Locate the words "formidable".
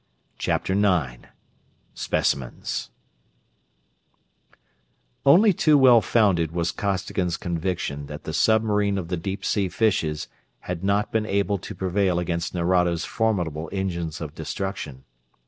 13.05-13.69